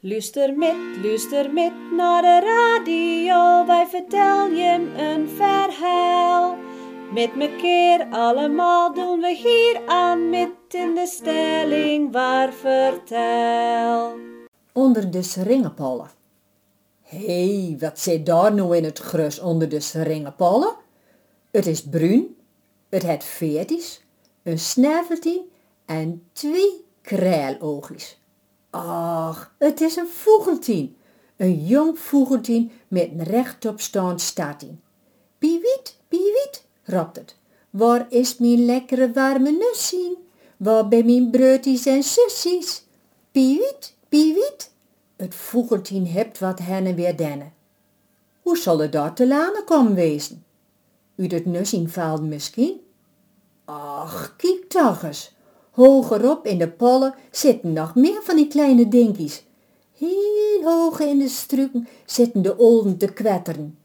Luister 0.00 0.58
met, 0.58 0.76
luister 1.02 1.52
met 1.52 1.72
naar 1.96 2.22
de 2.22 2.40
radio, 2.40 3.66
wij 3.66 3.86
vertellen 3.86 4.56
je 4.56 4.92
een 4.96 5.28
verhaal. 5.28 6.56
Met 7.12 7.56
keer 7.56 8.06
allemaal 8.10 8.94
doen 8.94 9.20
we 9.20 9.36
hier 9.36 9.80
aan 9.86 10.30
met 10.30 10.50
in 10.68 10.94
de 10.94 11.06
stelling 11.06 12.12
waar 12.12 12.52
vertel. 12.52 14.16
Onder 14.72 15.10
de 15.10 15.22
seringenpollen. 15.22 16.10
Hé, 17.02 17.66
hey, 17.66 17.76
wat 17.78 17.98
zit 17.98 18.26
daar 18.26 18.54
nou 18.54 18.76
in 18.76 18.84
het 18.84 18.98
grus 18.98 19.40
onder 19.40 19.68
de 19.68 19.80
seringenpollen? 19.80 20.74
Het 21.50 21.66
is 21.66 21.82
bruin, 21.82 22.36
het 22.88 23.02
het 23.02 23.24
veertjes, 23.24 24.04
een 24.42 24.58
sneveltje 24.58 25.44
en 25.86 26.28
twee 26.32 26.84
krijloogjes. 27.02 28.17
Ach, 28.70 29.54
het 29.58 29.80
is 29.80 29.96
een 29.96 30.08
vogeltien. 30.08 30.96
Een 31.36 31.64
jong 31.66 31.98
vogeltien 31.98 32.70
met 32.88 33.10
een 33.10 33.22
rechtopstaand 33.22 34.20
staartien. 34.20 34.80
Piewiet, 35.38 35.96
piewiet, 36.08 36.64
roept 36.84 37.16
het. 37.16 37.36
Waar 37.70 38.06
is 38.08 38.38
mijn 38.38 38.64
lekkere 38.64 39.12
warme 39.12 39.50
nussie? 39.50 40.18
Waar 40.56 40.88
bij 40.88 41.02
mijn 41.02 41.30
broodjes 41.30 41.86
en 41.86 42.02
sussies? 42.02 42.84
Piewiet, 43.32 43.94
piewiet. 44.08 44.70
Het 45.16 45.34
vogeltien 45.34 46.06
hebt 46.06 46.38
wat 46.38 46.58
hen 46.58 46.86
en 46.86 46.94
weer 46.94 47.16
dennen. 47.16 47.52
Hoe 48.42 48.56
zal 48.56 48.78
het 48.78 48.92
daar 48.92 49.14
te 49.14 49.26
lanen 49.26 49.64
komen 49.64 49.94
wezen? 49.94 50.44
U 51.14 51.26
het 51.26 51.46
nussing 51.46 51.92
valt 51.92 52.22
misschien? 52.22 52.80
Ach, 53.64 54.34
kijk 54.36 54.64
toch 54.68 55.02
eens. 55.02 55.36
Hogerop 55.78 56.46
in 56.46 56.58
de 56.58 56.68
pollen 56.68 57.14
zitten 57.30 57.72
nog 57.72 57.94
meer 57.94 58.20
van 58.22 58.36
die 58.36 58.46
kleine 58.46 58.88
dinkies. 58.88 59.44
Heel 59.96 60.62
hoog 60.62 61.00
in 61.00 61.18
de 61.18 61.28
struiken 61.28 61.88
zitten 62.04 62.42
de 62.42 62.58
olden 62.58 62.96
te 62.96 63.12
kwetteren. 63.12 63.78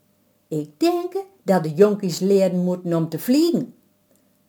Ik 0.48 0.70
denk 0.76 1.12
dat 1.42 1.62
de 1.62 1.72
jonkies 1.72 2.18
leren 2.18 2.64
moeten 2.64 2.94
om 2.94 3.08
te 3.08 3.18
vliegen. 3.18 3.74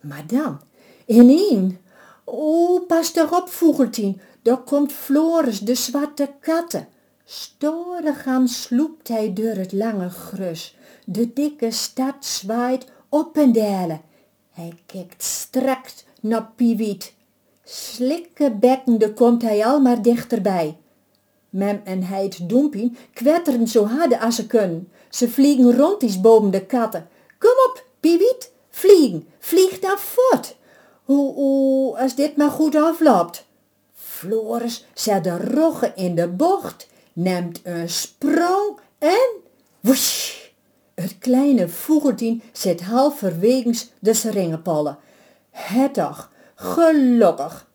Maar 0.01 0.23
dan, 0.27 0.59
ineen, 1.05 1.77
o, 2.23 2.79
pas 2.79 3.11
toch 3.11 3.41
op, 3.41 3.49
daar 4.41 4.63
komt 4.63 4.91
Floris, 4.91 5.59
de 5.59 5.75
zwarte 5.75 6.33
katten. 6.39 6.87
Aan 8.25 8.47
sloept 8.47 9.07
hij 9.07 9.33
door 9.33 9.55
het 9.55 9.71
lange 9.71 10.09
grus. 10.09 10.77
De 11.05 11.33
dikke 11.33 11.71
stad 11.71 12.25
zwaait 12.25 12.85
op 13.09 13.37
en 13.37 13.51
dalen. 13.51 14.01
Hij 14.51 14.73
kijkt 14.85 15.23
straks 15.23 16.05
naar 16.21 16.51
Piewiet. 16.55 17.13
Slikkebekkende 17.67 19.13
komt 19.13 19.41
hij 19.41 19.65
al 19.65 19.79
maar 19.79 20.01
dichterbij. 20.01 20.77
Mem 21.49 21.81
en 21.83 22.03
Heid 22.03 22.49
Doempien 22.49 22.97
kwetteren 23.13 23.67
zo 23.67 23.85
hard 23.85 24.19
als 24.19 24.35
ze 24.35 24.47
kunnen. 24.47 24.91
Ze 25.09 25.29
vliegen 25.29 25.77
rond 25.77 25.99
die 25.99 26.19
boven 26.19 26.51
de 26.51 26.65
katten. 26.65 27.07
Kom 27.39 27.51
op, 27.51 27.85
Piewiet, 27.99 28.51
vliegen, 28.69 29.27
vlieg 29.39 29.79
daar 29.79 29.99
voort. 29.99 30.55
Hoe, 31.03 31.33
hoe, 31.33 31.97
als 31.97 32.15
dit 32.15 32.37
maar 32.37 32.49
goed 32.49 32.75
afloopt. 32.75 33.45
Floris 33.93 34.85
zet 34.93 35.23
de 35.23 35.37
roggen 35.37 35.95
in 35.95 36.15
de 36.15 36.27
bocht, 36.27 36.87
neemt 37.13 37.59
een 37.63 37.89
sprong 37.89 38.79
en 38.97 39.29
woesh. 39.79 40.43
Het 40.95 41.17
kleine 41.19 41.67
vogeltien 41.67 42.41
zit 42.51 42.81
halverwegens 42.81 43.89
de 43.99 44.13
seringenpollen. 44.13 44.97
Het 45.51 45.93
toch, 45.93 46.31
gelukkig. 46.55 47.67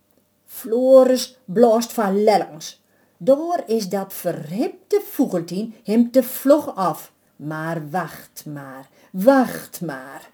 Floris 0.46 1.38
blaast 1.44 1.92
van 1.92 2.22
lellings. 2.24 2.80
Door 3.16 3.62
is 3.66 3.88
dat 3.88 4.12
verhipte 4.12 5.02
vogeltien 5.10 5.74
hem 5.84 6.10
te 6.10 6.22
vlog 6.22 6.74
af. 6.76 7.12
Maar 7.36 7.90
wacht 7.90 8.44
maar, 8.46 8.88
wacht 9.12 9.80
maar. 9.80 10.30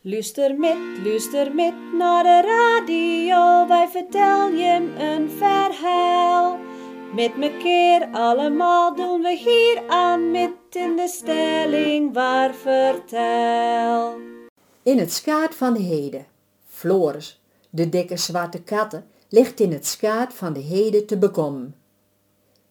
Luister 0.00 0.54
met, 0.54 0.76
luister 1.04 1.54
met 1.54 1.74
naar 1.98 2.22
de 2.22 2.40
radio, 2.40 3.66
wij 3.68 3.88
vertellen 3.88 4.56
je 4.56 4.94
een 4.98 5.30
verhaal. 5.30 6.58
Met 7.14 7.58
keer 7.58 8.08
allemaal 8.12 8.94
doen 8.94 9.20
we 9.20 9.36
hier 9.36 9.82
aan 9.88 10.30
met 10.30 10.50
in 10.70 10.96
de 10.96 11.08
stelling 11.08 12.14
waar 12.14 12.54
vertel. 12.54 14.16
In 14.82 14.98
het 14.98 15.12
skaat 15.12 15.54
van 15.54 15.74
de 15.74 15.80
heden. 15.80 16.26
Floris, 16.66 17.40
de 17.76 17.88
dikke 17.88 18.16
zwarte 18.16 18.62
katten, 18.62 19.06
ligt 19.28 19.60
in 19.60 19.72
het 19.72 19.86
skaat 19.86 20.34
van 20.34 20.52
de 20.52 20.60
heden 20.60 21.06
te 21.06 21.16
bekomen. 21.16 21.74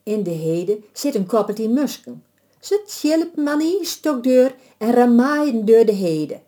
In 0.03 0.23
de 0.23 0.29
heden 0.29 0.83
zit 0.93 1.15
een 1.15 1.25
koppeltje 1.25 1.69
musken. 1.69 2.23
Ze 2.59 2.83
tjilpen 2.87 3.43
man 3.43 3.61
een 3.61 3.79
stokdeur 3.81 4.55
en 4.77 4.91
ramaaien 4.91 5.65
door 5.65 5.85
de 5.85 5.91
heden. 5.91 6.41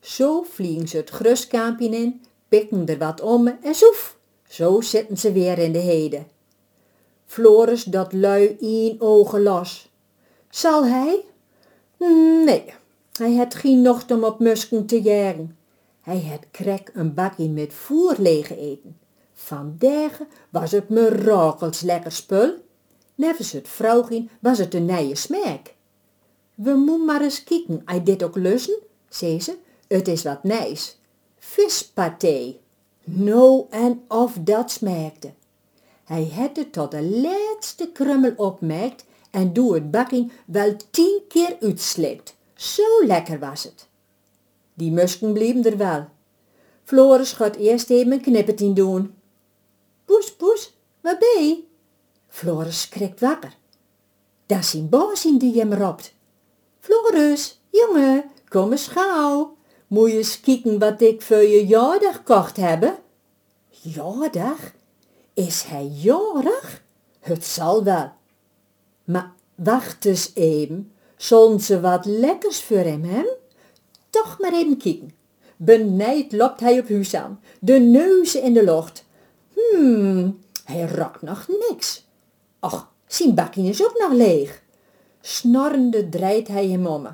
Zo 0.00 0.42
vliegen 0.42 0.88
ze 0.88 0.96
het 0.96 1.10
gruskaampje 1.10 1.88
in, 1.88 2.22
pikken 2.48 2.86
er 2.86 2.98
wat 2.98 3.20
om 3.20 3.46
en 3.46 3.74
zoef, 3.74 4.16
zo 4.48 4.80
zitten 4.80 5.16
ze 5.16 5.32
weer 5.32 5.58
in 5.58 5.72
de 5.72 5.78
heden. 5.78 6.26
Floris 7.26 7.84
dat 7.84 8.12
lui 8.12 8.56
een 8.60 8.96
ogen 8.98 9.42
los. 9.42 9.88
Zal 10.50 10.86
hij? 10.86 11.24
Nee, 12.44 12.64
hij 13.12 13.32
het 13.32 13.54
geen 13.54 13.82
nocht 13.82 14.10
om 14.10 14.24
op 14.24 14.38
musken 14.38 14.86
te 14.86 15.00
jagen. 15.00 15.56
Hij 16.02 16.20
het 16.20 16.46
krek 16.50 16.90
een 16.94 17.14
bakje 17.14 17.48
met 17.48 17.72
voer 17.72 18.14
lege 18.18 18.56
eten. 18.56 18.98
Vandaag 19.32 20.20
was 20.50 20.72
het 20.72 20.88
me 20.88 21.08
lekker 21.80 22.12
spul. 22.12 22.54
Nevens 23.14 23.52
het 23.52 23.68
vrouwgien 23.68 24.30
was 24.40 24.58
het 24.58 24.74
een 24.74 24.84
nije 24.84 25.14
smaak. 25.14 25.74
We 26.54 26.74
moeten 26.74 27.04
maar 27.04 27.22
eens 27.22 27.44
kieken, 27.44 27.82
hij 27.84 28.02
dit 28.02 28.22
ook 28.22 28.36
lussen, 28.36 28.78
zei 29.08 29.40
ze. 29.40 29.56
Het 29.88 30.08
is 30.08 30.22
wat 30.22 30.42
nijs. 30.42 30.98
Vispaté. 31.38 32.56
No 33.04 33.66
en 33.70 34.02
of 34.08 34.36
dat 34.40 34.70
smaakte. 34.70 35.32
Hij 36.04 36.28
het 36.32 36.56
het 36.56 36.72
tot 36.72 36.90
de 36.90 37.02
laatste 37.02 37.90
krummel 37.92 38.32
opmerkt 38.36 39.04
en 39.30 39.52
doe 39.52 39.74
het 39.74 39.90
bakking 39.90 40.32
wel 40.46 40.76
tien 40.90 41.20
keer 41.28 41.56
uitslikt. 41.60 42.34
Zo 42.54 43.06
lekker 43.06 43.38
was 43.38 43.64
het. 43.64 43.90
Die 44.82 44.90
musken 44.90 45.32
bleven 45.32 45.64
er 45.64 45.76
wel. 45.76 46.08
Floris 46.84 47.32
gaat 47.32 47.56
eerst 47.56 47.90
even 47.90 48.12
een 48.12 48.20
knippertien 48.20 48.74
doen. 48.74 49.14
Poes, 50.04 50.34
poes, 50.34 50.76
waar 51.00 51.18
ben 51.18 51.46
je? 51.46 51.62
Floris 52.28 52.80
schrikt 52.80 53.20
wakker. 53.20 53.56
Dat 54.46 54.58
is 54.58 54.70
zijn 54.70 54.88
baas 54.88 55.22
die 55.38 55.58
hem 55.58 55.72
roept. 55.72 56.14
Floris, 56.80 57.60
jongen, 57.70 58.24
kom 58.48 58.70
eens 58.70 58.86
gauw. 58.86 59.56
Moet 59.86 60.10
je 60.10 60.16
eens 60.16 60.40
kijken 60.40 60.78
wat 60.78 61.00
ik 61.00 61.22
voor 61.22 61.42
je 61.42 61.66
jaardag 61.66 62.16
gekocht 62.16 62.56
hebben? 62.56 62.98
Jaardag? 63.68 64.72
Is 65.34 65.62
hij 65.62 65.86
jarig? 65.86 66.82
Het 67.20 67.44
zal 67.44 67.84
wel. 67.84 68.10
Maar 69.04 69.32
wacht 69.54 70.04
eens 70.04 70.30
even, 70.34 70.92
zullen 71.16 71.60
ze 71.60 71.80
wat 71.80 72.04
lekkers 72.04 72.62
voor 72.62 72.76
hem 72.76 73.04
hebben? 73.04 73.40
Toch 74.12 74.38
maar 74.38 74.52
even 74.52 74.76
kijken. 74.76 75.10
Benijd 75.56 76.32
loopt 76.32 76.60
hij 76.60 76.78
op 76.78 76.88
huis 76.88 77.14
aan, 77.14 77.40
de 77.60 77.72
neuzen 77.72 78.42
in 78.42 78.52
de 78.52 78.64
lucht. 78.64 79.04
Hmm, 79.54 80.38
hij 80.64 80.86
rokt 80.86 81.22
nog 81.22 81.46
niks. 81.68 82.06
Och, 82.60 82.92
zijn 83.06 83.34
bakje 83.34 83.62
is 83.62 83.84
ook 83.84 83.98
nog 83.98 84.12
leeg. 84.12 84.62
Snorrende 85.20 86.08
draait 86.08 86.48
hij 86.48 86.68
hem 86.68 86.86
om. 86.86 87.08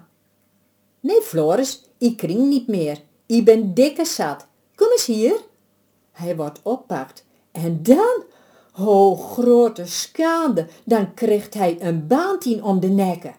Nee, 1.01 1.23
Floris, 1.23 1.83
ik 1.99 2.17
kring 2.17 2.49
niet 2.49 2.67
meer. 2.67 3.01
Ik 3.27 3.45
ben 3.45 3.75
dikke 3.75 4.05
zat. 4.05 4.47
Kom 4.75 4.91
eens 4.91 5.07
hier. 5.07 5.41
Hij 6.13 6.37
wordt 6.37 6.61
oppakt. 6.63 7.25
En 7.53 7.83
dan, 7.83 8.23
ho 8.73 9.17
grote 9.17 9.87
schande, 9.87 10.67
dan 10.85 11.15
krijgt 11.15 11.55
hij 11.55 11.77
een 11.81 12.07
baantien 12.07 12.63
om 12.63 12.81
de 12.81 12.89
nekken. 12.89 13.35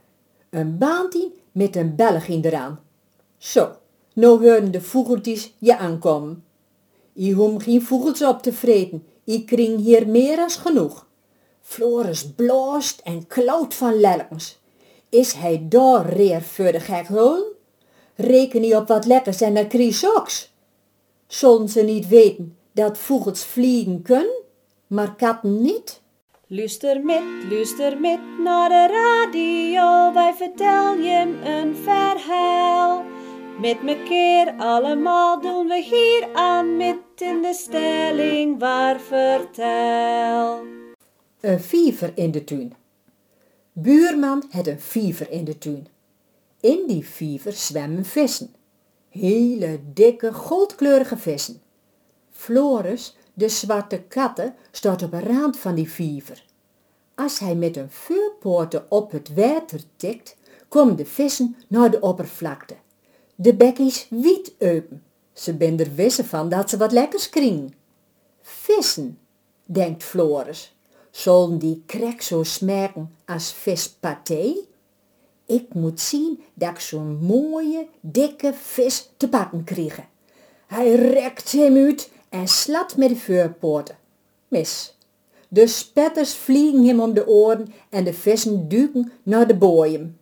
Een 0.50 0.78
baantien 0.78 1.34
met 1.52 1.76
een 1.76 1.96
Belgien 1.96 2.46
eraan. 2.46 2.80
Zo, 3.40 3.76
nou 4.14 4.48
horen 4.48 4.72
de 4.72 4.82
vogeltjes 4.82 5.54
je 5.58 5.78
aankomen. 5.78 6.44
I 7.16 7.34
hoem 7.34 7.60
geen 7.60 7.82
vogels 7.82 8.22
op 8.22 8.42
te 8.42 8.54
vreten, 8.54 9.06
I 9.26 9.46
kring 9.46 9.80
hier 9.80 10.08
meer 10.08 10.40
als 10.40 10.56
genoeg. 10.56 11.08
Floris 11.62 12.32
bloost 12.36 13.00
en 13.04 13.28
klauwt 13.28 13.74
van 13.74 14.00
lellings. 14.00 14.60
Is 15.10 15.34
hij 15.34 15.66
daar 15.70 16.14
reer 16.14 16.42
voor 16.42 16.72
de 16.72 16.80
gek 16.80 17.08
hul? 17.08 17.58
Reken 18.16 18.62
niet 18.62 18.76
op 18.76 18.88
wat 18.88 19.06
lekkers 19.06 19.42
en 19.42 19.54
dan 19.54 19.68
krieg 19.68 20.04
oks. 20.04 20.52
Zullen 21.28 21.70
ze 21.70 21.82
niet 21.82 22.08
weten 22.08 22.58
dat 22.72 22.98
vogels 22.98 23.44
vliegen 23.46 24.02
kunnen, 24.02 24.42
maar 24.88 25.16
katten 25.16 25.62
niet? 25.62 26.02
Luister 26.48 27.06
met, 27.06 27.24
luister 27.50 28.00
met 28.00 28.20
naar 28.44 28.70
de 28.70 28.88
radio, 28.88 30.14
wij 30.14 30.34
vertellen 30.34 31.04
je 31.04 31.40
een 31.44 31.76
verhaal. 31.76 32.79
Met 33.60 34.04
keer 34.04 34.54
allemaal 34.58 35.42
doen 35.42 35.68
we 35.68 35.84
hier 35.84 36.30
aan 36.34 36.78
met 36.78 36.98
in 37.16 37.42
de 37.42 37.54
stelling 37.54 38.60
waar 38.60 39.00
vertel. 39.00 40.64
Een 41.40 41.60
viever 41.60 42.12
in 42.16 42.32
de 42.32 42.44
tuin. 42.44 42.74
Buurman 43.72 44.44
had 44.50 44.68
een 44.68 44.80
viever 44.80 45.32
in 45.32 45.44
de 45.44 45.58
tuin. 45.58 45.88
In 46.60 46.84
die 46.88 47.06
viever 47.06 47.52
zwemmen 47.52 48.06
vissen. 48.06 48.56
Hele 49.10 49.80
dikke, 49.94 50.34
goldkleurige 50.34 51.18
vissen. 51.18 51.62
Floris, 52.32 53.16
de 53.34 53.50
zwarte 53.50 54.02
katten, 54.02 54.56
staat 54.72 55.04
op 55.04 55.14
een 55.14 55.24
rand 55.24 55.58
van 55.58 55.76
die 55.76 55.92
viever. 55.92 56.46
Als 57.16 57.40
hij 57.40 57.56
met 57.56 57.78
een 57.78 57.92
vuurpoorten 57.92 58.92
op 58.92 59.12
het 59.12 59.34
water 59.34 59.80
tikt, 59.96 60.38
komen 60.68 60.96
de 60.96 61.06
vissen 61.06 61.56
naar 61.68 61.92
de 61.92 62.00
oppervlakte. 62.00 62.76
De 63.42 63.54
bekkies 63.54 64.08
wiet 64.10 64.54
open. 64.60 65.04
Ze 65.34 65.54
ben 65.54 65.80
er 65.80 65.96
wissen 65.96 66.26
van 66.26 66.50
dat 66.50 66.70
ze 66.70 66.78
wat 66.78 66.92
lekkers 66.92 67.30
kringen. 67.30 67.74
Vissen, 68.42 69.20
denkt 69.66 70.04
Floris. 70.04 70.76
Zullen 71.12 71.58
die 71.58 71.84
krek 71.86 72.22
zo 72.22 72.44
smaken 72.44 73.16
als 73.26 73.54
vispaté? 73.54 74.56
Ik 75.46 75.74
moet 75.74 76.00
zien 76.00 76.44
dat 76.54 76.70
ik 76.70 76.80
zo'n 76.80 77.18
mooie, 77.22 77.88
dikke 78.00 78.54
vis 78.54 79.10
te 79.18 79.30
pakken 79.30 79.64
krijg. 79.64 80.00
Hij 80.68 80.96
rekt 80.96 81.52
hem 81.52 81.76
uit 81.76 82.12
en 82.30 82.48
slat 82.48 82.98
met 82.98 83.10
de 83.10 83.16
vuurpoorten. 83.16 83.98
Mis. 84.48 84.96
De 85.48 85.68
spetters 85.68 86.34
vliegen 86.34 86.86
hem 86.86 87.00
om 87.00 87.14
de 87.14 87.28
oren 87.28 87.74
en 87.90 88.04
de 88.04 88.14
vissen 88.14 88.70
duiken 88.70 89.12
naar 89.24 89.48
de 89.48 89.56
boeien. 89.56 90.20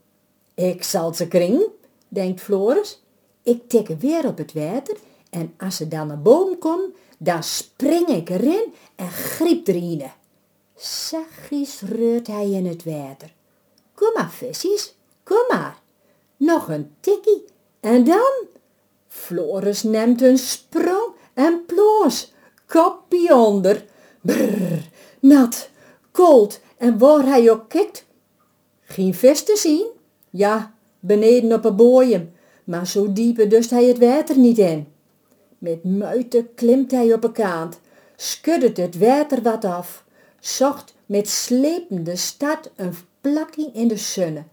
Ik 0.53 0.83
zal 0.83 1.13
ze 1.13 1.27
kringen, 1.27 1.67
denkt 2.07 2.41
Floris. 2.41 3.05
Ik 3.47 3.69
tik 3.69 3.87
weer 3.87 4.25
op 4.27 4.37
het 4.37 4.53
water 4.53 4.97
en 5.29 5.53
als 5.57 5.75
ze 5.75 5.87
dan 5.87 6.07
naar 6.07 6.21
boven 6.21 6.57
komen, 6.57 6.93
dan 7.17 7.43
spring 7.43 8.07
ik 8.07 8.29
erin 8.29 8.73
en 8.95 9.09
griep 9.09 9.67
erin. 9.67 10.03
Zachtjes 10.75 11.81
reurt 11.81 12.27
hij 12.27 12.49
in 12.49 12.65
het 12.65 12.83
water. 12.83 13.33
Kom 13.93 14.11
maar, 14.13 14.31
visjes, 14.31 14.95
kom 15.23 15.43
maar. 15.49 15.79
Nog 16.37 16.69
een 16.69 16.95
tikkie 16.99 17.45
en 17.79 18.03
dan... 18.03 18.33
Floris 19.07 19.83
neemt 19.83 20.21
een 20.21 20.37
sprong 20.37 21.11
en 21.33 21.65
ploos, 21.65 22.33
kopje 22.65 23.35
onder. 23.35 23.85
Brrr, 24.21 24.89
nat, 25.19 25.69
koud 26.11 26.59
en 26.77 26.97
waar 26.97 27.25
hij 27.25 27.51
ook 27.51 27.69
kijkt. 27.69 28.05
Geen 28.81 29.13
vis 29.13 29.43
te 29.43 29.57
zien? 29.57 29.87
Ja, 30.29 30.73
beneden 30.99 31.53
op 31.53 31.65
een 31.65 31.75
boeien, 31.75 32.35
maar 32.67 32.87
zo 32.87 33.13
diepe 33.13 33.47
dust 33.47 33.69
hij 33.69 33.85
het 33.85 33.97
water 33.97 34.37
niet 34.37 34.57
in. 34.57 34.87
Met 35.57 35.83
muiten 35.83 36.53
klimt 36.53 36.91
hij 36.91 37.13
op 37.13 37.23
een 37.23 37.31
kant, 37.31 37.79
schuddet 38.15 38.77
het 38.77 38.97
water 38.97 39.41
wat 39.41 39.65
af, 39.65 40.03
zocht 40.39 40.95
met 41.05 41.29
slepende 41.29 42.15
stad 42.15 42.71
een 42.75 42.93
plakking 43.21 43.75
in 43.75 43.87
de 43.87 43.97
zonne, 43.97 44.43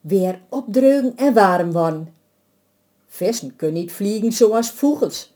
weer 0.00 0.40
opdreugen 0.48 1.12
en 1.16 1.34
warm 1.34 1.72
worden. 1.72 2.14
Vissen 3.06 3.56
kunnen 3.56 3.80
niet 3.80 3.92
vliegen 3.92 4.32
zoals 4.32 4.70
vogels, 4.70 5.34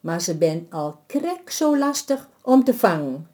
maar 0.00 0.20
ze 0.20 0.36
ben 0.36 0.66
al 0.70 0.98
krek 1.06 1.50
zo 1.50 1.78
lastig 1.78 2.28
om 2.42 2.64
te 2.64 2.74
vangen. 2.74 3.28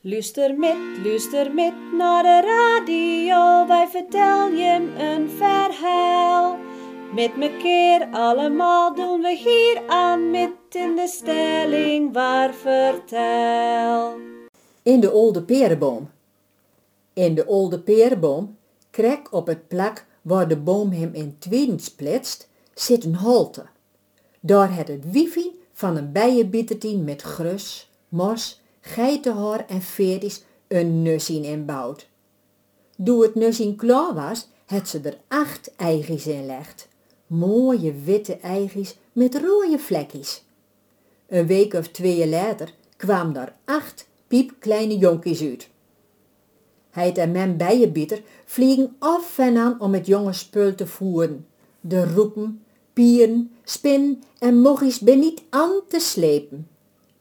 Luister 0.00 0.58
met, 0.58 0.76
luister 1.04 1.54
met 1.54 1.74
naar 1.92 2.22
de 2.22 2.40
radio, 2.40 3.66
wij 3.66 3.88
vertellen 3.88 4.56
je 4.56 4.94
een 4.98 5.30
verhaal. 5.30 6.67
Met 7.14 7.32
keer 7.58 8.08
allemaal 8.10 8.94
doen 8.94 9.20
we 9.20 9.36
hier 9.36 9.82
aan 9.86 10.30
met 10.30 10.50
in 10.70 10.96
de 10.96 11.06
stelling 11.06 12.12
waar 12.12 12.54
vertel. 12.54 14.16
In 14.82 15.00
de 15.00 15.10
oude 15.10 15.42
perenboom. 15.42 16.10
In 17.12 17.34
de 17.34 17.46
oude 17.46 17.80
perenboom, 17.80 18.56
krek 18.90 19.32
op 19.32 19.46
het 19.46 19.68
plak 19.68 20.06
waar 20.22 20.48
de 20.48 20.56
boom 20.56 20.90
hem 20.90 21.14
in 21.14 21.36
tweeden 21.38 21.80
splitst, 21.80 22.48
zit 22.74 23.04
een 23.04 23.16
holte. 23.16 23.66
Daar 24.40 24.74
het 24.74 24.88
het 24.88 25.10
wifi 25.10 25.60
van 25.72 25.96
een 25.96 26.12
bijenbietertien 26.12 27.04
met 27.04 27.22
grus, 27.22 27.90
mos, 28.08 28.60
geitenhaar 28.80 29.66
en 29.66 29.82
veertjes 29.82 30.42
een 30.68 31.02
nussien 31.02 31.44
inbouwt. 31.44 32.08
Doe 32.96 33.22
het 33.22 33.34
nussien 33.34 33.76
klaar 33.76 34.14
was, 34.14 34.48
het 34.66 34.88
ze 34.88 35.00
er 35.00 35.18
acht 35.28 35.70
eitjes 35.76 36.26
in 36.26 36.46
legt. 36.46 36.87
Mooie 37.28 37.92
witte 37.92 38.38
eitjes 38.40 38.96
met 39.12 39.34
rode 39.34 39.78
vlekjes. 39.78 40.44
Een 41.26 41.46
week 41.46 41.74
of 41.74 41.88
twee 41.88 42.28
later 42.28 42.74
kwamen 42.96 43.36
er 43.36 43.54
acht 43.64 44.08
piepkleine 44.26 44.98
jonkies 44.98 45.40
uit. 45.40 45.68
Hij 46.90 47.14
en 47.14 47.32
mijn 47.32 47.56
bijenbieter 47.56 48.22
vliegen 48.44 48.96
af 48.98 49.38
en 49.38 49.56
aan 49.56 49.80
om 49.80 49.94
het 49.94 50.06
jonge 50.06 50.32
spul 50.32 50.74
te 50.74 50.86
voeren. 50.86 51.46
De 51.80 52.12
roepen, 52.14 52.62
pieren, 52.92 53.50
spin 53.64 54.22
en 54.38 54.60
moggies 54.60 54.98
ben 54.98 55.18
niet 55.18 55.42
aan 55.50 55.80
te 55.88 56.00
slepen. 56.00 56.68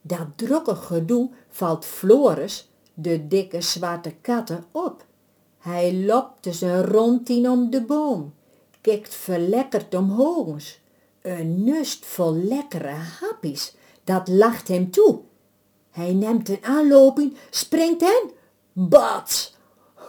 Dat 0.02 0.28
drokke 0.36 0.76
gedoe 0.76 1.30
valt 1.50 1.86
Floris, 1.86 2.70
de 2.94 3.28
dikke 3.28 3.62
zwarte 3.62 4.14
katten, 4.22 4.66
op. 4.72 5.06
Hij 5.58 5.94
lopte 5.94 6.54
zijn 6.54 6.84
rondtien 6.84 7.50
om 7.50 7.70
de 7.70 7.82
boom, 7.82 8.34
kikt 8.88 9.16
verlekkerd 9.16 9.96
omhoog. 9.96 10.64
Een 11.22 11.64
nust 11.64 12.06
vol 12.06 12.36
lekkere 12.36 12.96
happies, 13.20 13.76
dat 14.04 14.28
lacht 14.28 14.68
hem 14.68 14.92
toe. 14.92 15.20
Hij 15.92 16.14
neemt 16.14 16.50
een 16.50 16.64
aanloping, 16.64 17.38
springt 17.50 18.02
en 18.02 18.32
bats! 18.74 19.56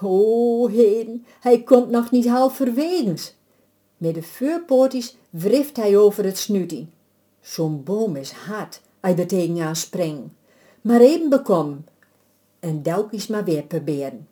O 0.02 0.66
heen, 0.68 1.26
hij 1.40 1.62
komt 1.62 1.90
nog 1.90 2.10
niet 2.10 2.28
halverwegens. 2.28 3.34
Met 3.96 4.14
de 4.14 4.22
vuurpoortjes 4.22 5.16
wrift 5.30 5.76
hij 5.76 5.96
over 5.96 6.24
het 6.24 6.38
snuiting. 6.38 6.86
Zo'n 7.40 7.82
boom 7.84 8.16
is 8.16 8.30
hard, 8.30 8.80
hij 9.00 9.16
er 9.18 9.26
tegenaan 9.26 9.76
springt. 9.76 10.32
Maar 10.80 11.00
even 11.00 11.28
bekom. 11.28 11.84
En 12.60 12.82
telkens 12.82 13.26
maar 13.26 13.44
weer 13.44 13.62
proberen. 13.62 14.28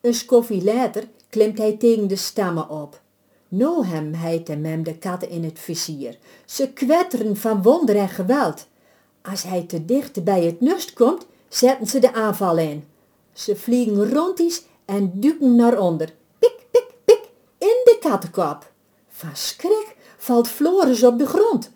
Een 0.00 0.14
skoffie 0.14 0.64
later 0.64 1.08
klimt 1.28 1.58
hij 1.58 1.76
tegen 1.76 2.08
de 2.08 2.16
stammen 2.16 2.68
op. 2.68 3.00
No 3.48 3.84
hem 3.84 4.14
heit 4.14 4.48
hem 4.48 4.64
hem 4.64 4.82
de 4.82 4.98
katten 4.98 5.30
in 5.30 5.44
het 5.44 5.58
vizier. 5.58 6.18
Ze 6.44 6.72
kwetteren 6.72 7.36
van 7.36 7.62
wonder 7.62 7.96
en 7.96 8.08
geweld. 8.08 8.66
Als 9.22 9.42
hij 9.42 9.62
te 9.62 9.84
dicht 9.84 10.24
bij 10.24 10.44
het 10.44 10.60
nust 10.60 10.92
komt, 10.92 11.26
zetten 11.48 11.86
ze 11.86 11.98
de 11.98 12.12
aanval 12.12 12.58
in. 12.58 12.84
Ze 13.32 13.56
vliegen 13.56 14.12
rondjes 14.12 14.62
en 14.84 15.12
duiken 15.14 15.56
naar 15.56 15.78
onder. 15.78 16.14
Pik, 16.38 16.66
pik, 16.70 16.90
pik, 17.04 17.20
in 17.58 17.80
de 17.84 17.98
kattenkop. 18.00 18.70
Van 19.08 19.36
schrik 19.36 19.96
valt 20.16 20.48
Floris 20.48 21.02
op 21.02 21.18
de 21.18 21.26
grond. 21.26 21.70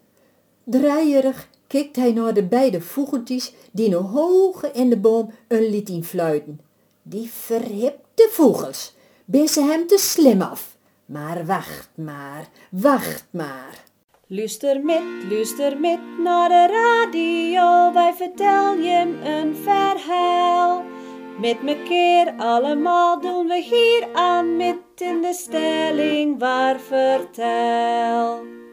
Draaierig 0.64 1.48
kijkt 1.66 1.96
hij 1.96 2.12
naar 2.12 2.34
de 2.34 2.42
beide 2.42 2.80
vogeltjes 2.80 3.52
die 3.70 3.88
nog 3.88 4.10
hoog 4.10 4.72
in 4.72 4.90
de 4.90 4.96
boom 4.96 5.32
een 5.48 5.70
lied 5.70 6.06
fluiten. 6.06 6.60
Die 7.02 7.30
verhipte 7.30 8.28
vogels, 8.30 8.94
bissen 9.24 9.66
hem 9.68 9.86
te 9.86 9.98
slim 9.98 10.42
af. 10.42 10.76
Maar 11.12 11.46
wacht 11.46 11.90
maar, 11.94 12.46
wacht 12.70 13.28
maar. 13.30 13.84
Luister 14.26 14.84
met, 14.84 15.02
luister 15.30 15.80
met 15.80 15.98
naar 16.18 16.48
de 16.48 16.66
radio, 16.66 17.92
wij 17.92 18.14
vertellen 18.14 18.82
je 18.82 19.18
een 19.24 19.56
verhaal. 19.56 20.84
Met 21.40 21.84
keer 21.84 22.34
allemaal 22.36 23.20
doen 23.20 23.46
we 23.46 23.62
hier 23.62 24.08
aan, 24.12 24.56
met 24.56 24.76
in 24.96 25.20
de 25.20 25.32
stelling 25.32 26.38
waar 26.38 26.80
vertel. 26.80 28.52